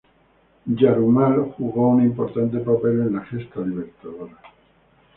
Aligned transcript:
Yarumal 0.67 1.53
jugó 1.55 1.89
un 1.91 2.01
importante 2.03 2.57
papel 2.57 3.01
en 3.01 3.13
la 3.13 3.21
gesta 3.23 3.59
libertadora. 3.59 4.35